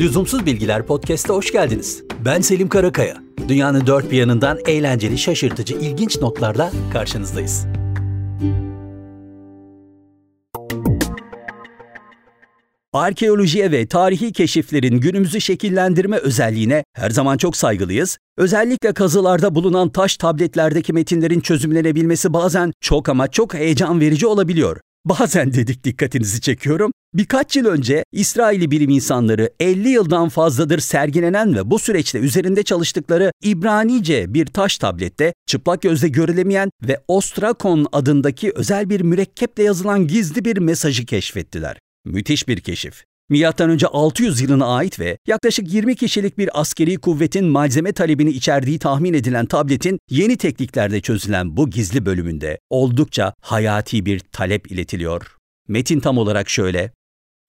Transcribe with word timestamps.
Lüzumsuz 0.00 0.46
Bilgiler 0.46 0.86
Podcast'a 0.86 1.34
hoş 1.34 1.52
geldiniz. 1.52 2.02
Ben 2.24 2.40
Selim 2.40 2.68
Karakaya. 2.68 3.16
Dünyanın 3.48 3.86
dört 3.86 4.10
bir 4.10 4.16
yanından 4.16 4.58
eğlenceli, 4.66 5.18
şaşırtıcı, 5.18 5.74
ilginç 5.74 6.20
notlarla 6.20 6.72
karşınızdayız. 6.92 7.66
Arkeolojiye 12.92 13.72
ve 13.72 13.86
tarihi 13.86 14.32
keşiflerin 14.32 15.00
günümüzü 15.00 15.40
şekillendirme 15.40 16.16
özelliğine 16.16 16.84
her 16.96 17.10
zaman 17.10 17.36
çok 17.36 17.56
saygılıyız. 17.56 18.18
Özellikle 18.38 18.92
kazılarda 18.94 19.54
bulunan 19.54 19.88
taş 19.88 20.16
tabletlerdeki 20.16 20.92
metinlerin 20.92 21.40
çözümlenebilmesi 21.40 22.32
bazen 22.32 22.72
çok 22.80 23.08
ama 23.08 23.28
çok 23.28 23.54
heyecan 23.54 24.00
verici 24.00 24.26
olabiliyor. 24.26 24.80
Bazen 25.04 25.52
dedik 25.52 25.84
dikkatinizi 25.84 26.40
çekiyorum. 26.40 26.92
Birkaç 27.14 27.56
yıl 27.56 27.66
önce 27.66 28.04
İsraili 28.12 28.70
bilim 28.70 28.90
insanları 28.90 29.50
50 29.60 29.88
yıldan 29.88 30.28
fazladır 30.28 30.78
sergilenen 30.78 31.56
ve 31.56 31.70
bu 31.70 31.78
süreçte 31.78 32.18
üzerinde 32.18 32.62
çalıştıkları 32.62 33.32
İbranice 33.44 34.34
bir 34.34 34.46
taş 34.46 34.78
tablette 34.78 35.32
çıplak 35.46 35.82
gözle 35.82 36.08
görülemeyen 36.08 36.70
ve 36.82 37.00
Ostrakon 37.08 37.86
adındaki 37.92 38.52
özel 38.54 38.90
bir 38.90 39.00
mürekkeple 39.00 39.62
yazılan 39.62 40.06
gizli 40.06 40.44
bir 40.44 40.56
mesajı 40.56 41.06
keşfettiler. 41.06 41.76
Müthiş 42.04 42.48
bir 42.48 42.60
keşif. 42.60 43.04
Milattan 43.28 43.70
önce 43.70 43.86
600 43.86 44.40
yılına 44.40 44.66
ait 44.66 45.00
ve 45.00 45.18
yaklaşık 45.26 45.72
20 45.72 45.96
kişilik 45.96 46.38
bir 46.38 46.60
askeri 46.60 46.96
kuvvetin 46.96 47.44
malzeme 47.44 47.92
talebini 47.92 48.30
içerdiği 48.30 48.78
tahmin 48.78 49.14
edilen 49.14 49.46
tabletin 49.46 49.98
yeni 50.10 50.36
tekniklerle 50.36 51.00
çözülen 51.00 51.56
bu 51.56 51.70
gizli 51.70 52.06
bölümünde 52.06 52.58
oldukça 52.70 53.34
hayati 53.40 54.06
bir 54.06 54.18
talep 54.18 54.72
iletiliyor. 54.72 55.36
Metin 55.68 56.00
tam 56.00 56.18
olarak 56.18 56.48
şöyle: 56.48 56.92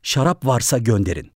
Şarap 0.04 0.46
varsa 0.46 0.78
gönderin. 0.78 1.32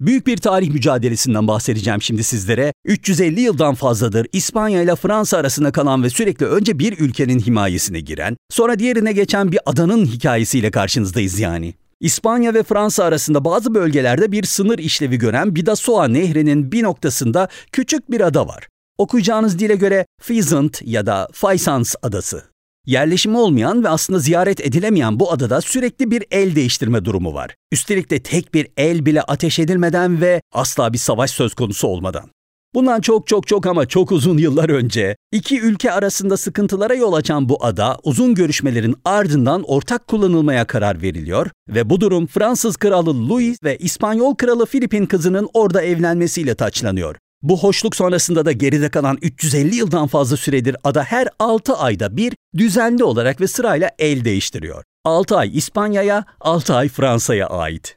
Büyük 0.00 0.26
bir 0.26 0.36
tarih 0.36 0.70
mücadelesinden 0.70 1.48
bahsedeceğim 1.48 2.02
şimdi 2.02 2.24
sizlere. 2.24 2.72
350 2.84 3.40
yıldan 3.40 3.74
fazladır 3.74 4.26
İspanya 4.32 4.82
ile 4.82 4.96
Fransa 4.96 5.38
arasında 5.38 5.72
kalan 5.72 6.02
ve 6.02 6.10
sürekli 6.10 6.46
önce 6.46 6.78
bir 6.78 6.98
ülkenin 6.98 7.40
himayesine 7.40 8.00
giren, 8.00 8.36
sonra 8.50 8.78
diğerine 8.78 9.12
geçen 9.12 9.52
bir 9.52 9.58
adanın 9.66 10.06
hikayesiyle 10.06 10.70
karşınızdayız 10.70 11.38
yani. 11.38 11.74
İspanya 12.00 12.54
ve 12.54 12.62
Fransa 12.62 13.04
arasında 13.04 13.44
bazı 13.44 13.74
bölgelerde 13.74 14.32
bir 14.32 14.44
sınır 14.44 14.78
işlevi 14.78 15.18
gören 15.18 15.56
Bidasoa 15.56 16.08
Nehri'nin 16.08 16.72
bir 16.72 16.82
noktasında 16.82 17.48
küçük 17.72 18.10
bir 18.10 18.20
ada 18.20 18.48
var. 18.48 18.68
Okuyacağınız 18.98 19.58
dile 19.58 19.76
göre 19.76 20.06
Fizant 20.22 20.82
ya 20.84 21.06
da 21.06 21.28
Faysans 21.32 21.94
adası. 22.02 22.55
Yerleşimi 22.86 23.38
olmayan 23.38 23.84
ve 23.84 23.88
aslında 23.88 24.18
ziyaret 24.18 24.60
edilemeyen 24.60 25.20
bu 25.20 25.32
adada 25.32 25.60
sürekli 25.60 26.10
bir 26.10 26.24
el 26.30 26.56
değiştirme 26.56 27.04
durumu 27.04 27.34
var. 27.34 27.54
Üstelik 27.72 28.10
de 28.10 28.22
tek 28.22 28.54
bir 28.54 28.68
el 28.76 29.06
bile 29.06 29.22
ateş 29.22 29.58
edilmeden 29.58 30.20
ve 30.20 30.42
asla 30.52 30.92
bir 30.92 30.98
savaş 30.98 31.30
söz 31.30 31.54
konusu 31.54 31.88
olmadan. 31.88 32.30
Bundan 32.74 33.00
çok 33.00 33.26
çok 33.26 33.46
çok 33.46 33.66
ama 33.66 33.86
çok 33.86 34.12
uzun 34.12 34.38
yıllar 34.38 34.68
önce 34.68 35.16
iki 35.32 35.60
ülke 35.60 35.92
arasında 35.92 36.36
sıkıntılara 36.36 36.94
yol 36.94 37.12
açan 37.12 37.48
bu 37.48 37.64
ada 37.64 37.98
uzun 38.02 38.34
görüşmelerin 38.34 38.96
ardından 39.04 39.62
ortak 39.62 40.06
kullanılmaya 40.06 40.66
karar 40.66 41.02
veriliyor 41.02 41.50
ve 41.68 41.90
bu 41.90 42.00
durum 42.00 42.26
Fransız 42.26 42.76
kralı 42.76 43.28
Louis 43.28 43.58
ve 43.64 43.76
İspanyol 43.76 44.34
kralı 44.34 44.66
Filipin 44.66 45.06
kızının 45.06 45.48
orada 45.54 45.82
evlenmesiyle 45.82 46.54
taçlanıyor. 46.54 47.16
Bu 47.48 47.58
hoşluk 47.58 47.96
sonrasında 47.96 48.44
da 48.44 48.52
geride 48.52 48.90
kalan 48.90 49.18
350 49.22 49.76
yıldan 49.76 50.06
fazla 50.06 50.36
süredir 50.36 50.76
ada 50.84 51.02
her 51.02 51.28
6 51.38 51.76
ayda 51.76 52.16
bir 52.16 52.34
düzenli 52.56 53.04
olarak 53.04 53.40
ve 53.40 53.48
sırayla 53.48 53.90
el 53.98 54.24
değiştiriyor. 54.24 54.84
6 55.04 55.36
ay 55.36 55.56
İspanya'ya, 55.58 56.24
6 56.40 56.74
ay 56.74 56.88
Fransa'ya 56.88 57.46
ait. 57.46 57.96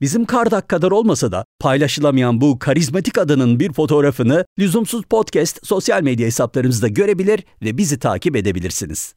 Bizim 0.00 0.24
Kardak 0.24 0.68
kadar 0.68 0.90
olmasa 0.90 1.32
da 1.32 1.44
paylaşılamayan 1.60 2.40
bu 2.40 2.58
karizmatik 2.58 3.18
adanın 3.18 3.60
bir 3.60 3.72
fotoğrafını 3.72 4.44
Lüzumsuz 4.58 5.02
Podcast 5.02 5.66
sosyal 5.66 6.02
medya 6.02 6.26
hesaplarımızda 6.26 6.88
görebilir 6.88 7.44
ve 7.62 7.78
bizi 7.78 7.98
takip 7.98 8.36
edebilirsiniz. 8.36 9.14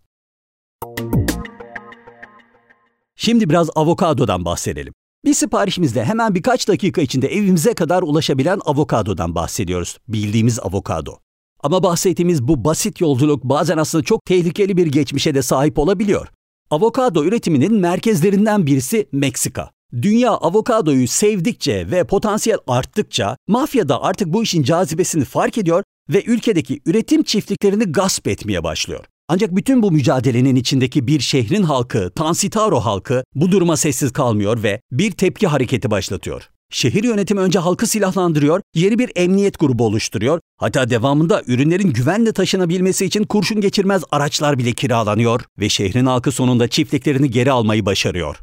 Şimdi 3.16 3.50
biraz 3.50 3.70
avokadodan 3.76 4.46
bahsedelim. 4.46 4.94
Bir 5.26 5.34
siparişimizde 5.34 6.06
hemen 6.06 6.36
birkaç 6.36 6.68
dakika 6.68 7.02
içinde 7.02 7.28
evimize 7.28 7.74
kadar 7.74 8.02
ulaşabilen 8.04 8.60
avokadodan 8.66 9.36
bahsediyoruz. 9.36 9.98
Bildiğimiz 10.08 10.60
avokado. 10.60 11.20
Ama 11.64 11.84
bahsettiğimiz 11.84 12.48
bu 12.48 12.66
basit 12.66 13.02
yolculuk 13.02 13.44
bazen 13.44 13.78
aslında 13.78 14.04
çok 14.04 14.26
tehlikeli 14.26 14.78
bir 14.78 14.88
geçmişe 14.88 15.36
de 15.36 15.42
sahip 15.42 15.80
olabiliyor. 15.80 16.28
Avokado 16.70 17.24
üretiminin 17.24 17.74
merkezlerinden 17.74 18.66
birisi 18.66 19.10
Meksika. 19.12 19.72
Dünya 20.02 20.32
avokadoyu 20.32 21.08
sevdikçe 21.08 21.92
ve 21.92 22.04
potansiyel 22.04 22.60
arttıkça 22.68 23.38
mafya 23.48 23.90
da 23.90 24.02
artık 24.02 24.28
bu 24.28 24.44
işin 24.44 24.64
cazibesini 24.64 25.26
fark 25.26 25.58
ediyor 25.58 25.84
ve 26.10 26.24
ülkedeki 26.24 26.82
üretim 26.86 27.24
çiftliklerini 27.24 27.84
gasp 27.84 28.28
etmeye 28.28 28.64
başlıyor. 28.64 29.06
Ancak 29.28 29.56
bütün 29.56 29.84
bu 29.84 29.92
mücadelenin 29.92 30.56
içindeki 30.56 31.08
bir 31.08 31.20
şehrin 31.20 31.64
halkı, 31.64 32.12
Tansitaro 32.16 32.80
halkı 32.80 33.24
bu 33.36 33.52
duruma 33.52 33.78
sessiz 33.78 34.14
kalmıyor 34.14 34.64
ve 34.64 34.82
bir 34.92 35.12
tepki 35.12 35.48
hareketi 35.48 35.92
başlatıyor. 35.92 36.50
Şehir 36.72 37.04
yönetimi 37.04 37.40
önce 37.40 37.60
halkı 37.60 37.88
silahlandırıyor, 37.88 38.62
yeni 38.76 39.00
bir 39.00 39.12
emniyet 39.16 39.60
grubu 39.60 39.86
oluşturuyor. 39.86 40.40
Hatta 40.58 40.90
devamında 40.90 41.42
ürünlerin 41.48 41.94
güvenle 41.94 42.34
taşınabilmesi 42.34 43.06
için 43.06 43.24
kurşun 43.24 43.62
geçirmez 43.62 44.04
araçlar 44.12 44.58
bile 44.58 44.72
kiralanıyor 44.72 45.42
ve 45.60 45.70
şehrin 45.70 46.06
halkı 46.06 46.32
sonunda 46.32 46.68
çiftliklerini 46.68 47.32
geri 47.32 47.52
almayı 47.52 47.86
başarıyor. 47.86 48.38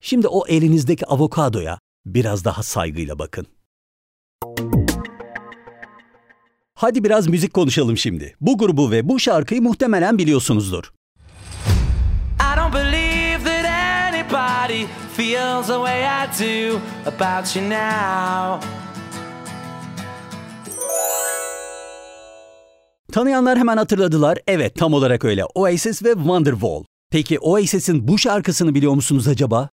Şimdi 0.00 0.28
o 0.28 0.46
elinizdeki 0.46 1.06
avokadoya 1.06 1.78
biraz 2.06 2.44
daha 2.44 2.62
saygıyla 2.62 3.18
bakın. 3.18 3.46
Hadi 6.78 7.04
biraz 7.04 7.28
müzik 7.28 7.54
konuşalım 7.54 7.96
şimdi. 7.96 8.36
Bu 8.40 8.58
grubu 8.58 8.90
ve 8.90 9.08
bu 9.08 9.20
şarkıyı 9.20 9.62
muhtemelen 9.62 10.18
biliyorsunuzdur. 10.18 10.92
I 12.40 12.56
don't 12.56 12.74
believe 12.74 13.44
that 13.44 13.64
anybody 14.14 14.86
feels 15.16 15.66
the 15.66 15.74
way 15.74 16.02
I 16.02 16.26
do 16.40 16.78
about 17.06 17.56
you 17.56 17.64
now. 17.70 18.66
Tanıyanlar 23.12 23.58
hemen 23.58 23.76
hatırladılar. 23.76 24.38
Evet 24.46 24.74
tam 24.76 24.92
olarak 24.92 25.24
öyle. 25.24 25.44
Oasis 25.44 26.04
ve 26.04 26.12
Wonderwall. 26.12 26.84
Peki 27.10 27.38
Oasis'in 27.38 28.08
bu 28.08 28.18
şarkısını 28.18 28.74
biliyor 28.74 28.94
musunuz 28.94 29.28
acaba? 29.28 29.68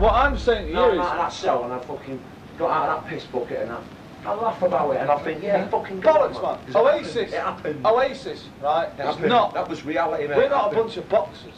What 0.00 0.32
I'm 0.32 0.38
saying 0.38 0.74
you 0.74 0.92
is... 0.92 0.98
No, 0.98 1.04
no, 1.04 1.16
that's 1.18 1.36
so, 1.36 1.64
and 1.64 1.82
I 1.82 1.86
fucking 1.86 2.18
got 2.58 2.70
out 2.70 2.76
of 2.76 2.86
that 2.86 3.08
piss 3.10 3.24
bucket 3.32 3.58
and 3.60 3.68
that 3.68 4.01
I 4.24 4.34
laugh 4.34 4.62
about 4.62 4.94
it 4.94 5.00
and 5.00 5.10
I 5.10 5.18
think, 5.24 5.42
yeah, 5.42 5.68
fucking 5.70 6.00
bollocks, 6.02 6.42
man. 6.42 6.58
Oasis, 6.74 7.16
it 7.16 7.34
happened. 7.34 7.84
Oasis, 7.84 8.40
right? 8.62 8.88
It 8.98 9.04
happened. 9.04 9.28
not. 9.28 9.54
That 9.54 9.68
was 9.68 9.84
reality, 9.86 10.28
man. 10.28 10.38
We're 10.38 10.50
not 10.50 10.72
a 10.72 10.76
bunch 10.76 10.96
of 10.98 11.10
boxers. 11.10 11.54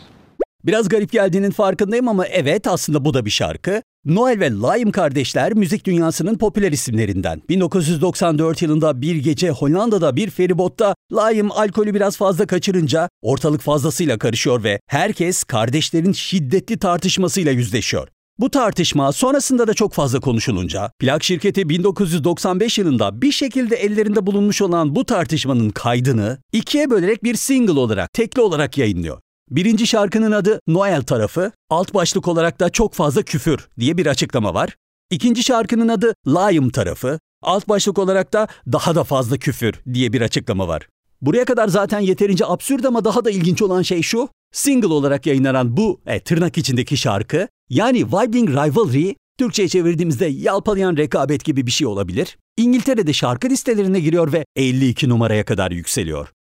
Biraz 0.65 0.89
garip 0.89 1.13
geldiğinin 1.13 1.51
farkındayım 1.51 2.09
ama 2.09 2.27
evet 2.27 2.67
aslında 2.67 3.05
bu 3.05 3.15
da 3.15 3.25
bir 3.25 3.31
şarkı. 3.31 3.83
Noel 4.05 4.41
ve 4.41 4.51
Lime 4.51 4.93
kardeşler 4.93 5.55
müzik 5.55 5.85
dünyasının 5.87 6.39
popüler 6.39 6.73
isimlerinden. 6.73 7.43
1994 7.49 8.63
yılında 8.63 9.01
bir 9.03 9.17
gece 9.17 9.51
Hollanda'da 9.51 10.17
bir 10.17 10.31
feribotta 10.31 10.95
Lime 11.13 11.51
alkolü 11.51 11.95
biraz 11.95 12.17
fazla 12.17 12.47
kaçırınca 12.47 13.09
ortalık 13.23 13.61
fazlasıyla 13.61 14.19
karışıyor 14.19 14.65
ve 14.65 14.81
herkes 14.87 15.45
kardeşlerin 15.45 16.13
şiddetli 16.13 16.79
tartışmasıyla 16.79 17.53
yüzleşiyor. 17.53 18.09
Bu 18.39 18.51
tartışma 18.51 19.13
sonrasında 19.13 19.67
da 19.67 19.75
çok 19.75 19.93
fazla 19.93 20.21
konuşulunca 20.21 20.91
plak 20.99 21.25
şirketi 21.25 21.69
1995 21.69 22.79
yılında 22.79 23.23
bir 23.23 23.33
şekilde 23.33 23.77
ellerinde 23.77 24.27
bulunmuş 24.27 24.63
olan 24.63 24.95
bu 24.95 25.05
tartışmanın 25.05 25.71
kaydını 25.71 26.39
ikiye 26.53 26.91
bölerek 26.91 27.25
bir 27.25 27.35
single 27.35 27.81
olarak, 27.81 28.13
tekli 28.13 28.41
olarak 28.41 28.79
yayınlıyor. 28.79 29.21
Birinci 29.51 29.87
şarkının 29.87 30.33
adı 30.33 30.61
Noel 30.67 31.03
tarafı, 31.03 31.53
alt 31.71 31.95
başlık 31.95 32.29
olarak 32.29 32.61
da 32.61 32.71
çok 32.71 32.95
fazla 32.95 33.23
küfür 33.23 33.69
diye 33.81 33.97
bir 33.97 34.07
açıklama 34.07 34.55
var. 34.55 34.77
İkinci 35.11 35.43
şarkının 35.43 35.89
adı 35.89 36.15
Lime 36.27 36.73
tarafı, 36.73 37.19
alt 37.43 37.69
başlık 37.69 37.99
olarak 37.99 38.33
da 38.33 38.49
daha 38.73 38.95
da 38.95 39.05
fazla 39.05 39.37
küfür 39.37 39.75
diye 39.95 40.13
bir 40.13 40.21
açıklama 40.21 40.69
var. 40.69 40.89
Buraya 41.23 41.45
kadar 41.45 41.69
zaten 41.69 42.01
yeterince 42.01 42.47
absürt 42.47 42.85
ama 42.85 43.05
daha 43.05 43.25
da 43.25 43.31
ilginç 43.31 43.63
olan 43.63 43.83
şey 43.83 44.03
şu, 44.03 44.29
single 44.55 44.93
olarak 44.93 45.27
yayınlanan 45.27 45.77
bu 45.77 46.01
e, 46.07 46.21
tırnak 46.21 46.59
içindeki 46.59 46.97
şarkı 46.97 47.49
yani 47.71 48.07
Vibing 48.07 48.51
Rivalry 48.51 49.15
Türkçe'ye 49.39 49.69
çevirdiğimizde 49.69 50.27
yalpalayan 50.27 50.97
rekabet 50.97 51.45
gibi 51.45 51.67
bir 51.67 51.71
şey 51.71 51.87
olabilir. 51.87 52.39
İngiltere'de 52.57 53.13
şarkı 53.13 53.49
listelerine 53.49 54.01
giriyor 54.01 54.33
ve 54.33 54.45
52 54.57 55.09
numaraya 55.09 55.45
kadar 55.45 55.71
yükseliyor. 55.71 56.33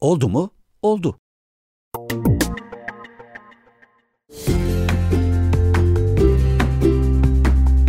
Oldu 0.00 0.28
mu? 0.28 0.50
Oldu. 0.82 1.18